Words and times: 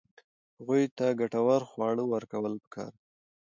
هغوی 0.57 0.83
ته 0.97 1.05
ګټور 1.19 1.61
خواړه 1.71 2.03
ورکول 2.13 2.53
پکار 2.63 2.91
دي. 2.95 3.03